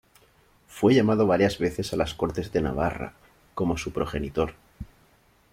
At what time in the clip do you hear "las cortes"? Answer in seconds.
1.95-2.51